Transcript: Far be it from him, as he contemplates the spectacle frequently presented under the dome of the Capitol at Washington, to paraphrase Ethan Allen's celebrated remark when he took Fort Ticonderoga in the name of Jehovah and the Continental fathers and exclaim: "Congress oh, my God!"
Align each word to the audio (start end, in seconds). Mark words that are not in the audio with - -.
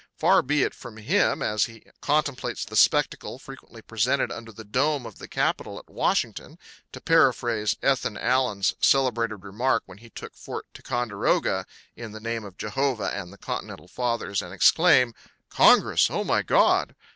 Far 0.17 0.41
be 0.41 0.63
it 0.63 0.73
from 0.73 0.97
him, 0.97 1.43
as 1.43 1.65
he 1.65 1.83
contemplates 2.01 2.65
the 2.65 2.75
spectacle 2.75 3.37
frequently 3.37 3.83
presented 3.83 4.31
under 4.31 4.51
the 4.51 4.63
dome 4.63 5.05
of 5.05 5.19
the 5.19 5.27
Capitol 5.27 5.77
at 5.77 5.91
Washington, 5.91 6.57
to 6.91 6.99
paraphrase 6.99 7.75
Ethan 7.83 8.17
Allen's 8.17 8.73
celebrated 8.81 9.43
remark 9.43 9.83
when 9.85 9.99
he 9.99 10.09
took 10.09 10.33
Fort 10.33 10.65
Ticonderoga 10.73 11.67
in 11.95 12.13
the 12.13 12.19
name 12.19 12.43
of 12.45 12.57
Jehovah 12.57 13.11
and 13.13 13.31
the 13.31 13.37
Continental 13.37 13.87
fathers 13.87 14.41
and 14.41 14.55
exclaim: 14.55 15.13
"Congress 15.51 16.09
oh, 16.09 16.23
my 16.23 16.41
God!" 16.41 16.95